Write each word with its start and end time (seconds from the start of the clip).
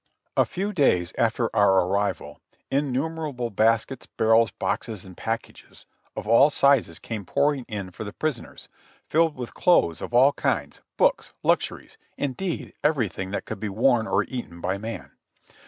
A 0.35 0.45
few 0.45 0.73
days 0.73 1.13
after 1.15 1.55
our 1.55 1.85
arrival 1.85 2.41
innumerable 2.71 3.51
baskets, 3.51 4.07
barrels, 4.07 4.49
boxes, 4.49 5.05
and 5.05 5.15
packages 5.15 5.85
of 6.15 6.27
all 6.27 6.49
sizes 6.49 6.97
came 6.97 7.23
pouring 7.23 7.65
in 7.67 7.91
for 7.91 8.03
the 8.03 8.11
prisoners, 8.11 8.67
filled 9.05 9.35
with 9.35 9.53
clothes 9.53 10.01
of 10.01 10.11
all 10.11 10.33
kinds, 10.33 10.81
books, 10.97 11.33
luxuries, 11.43 11.99
indeed 12.17 12.73
everything 12.83 13.29
that 13.29 13.45
could 13.45 13.59
be 13.59 13.69
worn 13.69 14.07
or 14.07 14.23
eaten 14.23 14.59
by 14.59 14.79
man. 14.79 15.11